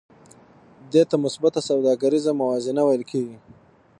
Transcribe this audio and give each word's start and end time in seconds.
دې 0.91 1.03
ته 1.09 1.15
مثبته 1.23 1.59
سوداګریزه 1.69 2.31
موازنه 2.41 2.81
ویل 2.85 3.03
کېږي 3.11 3.37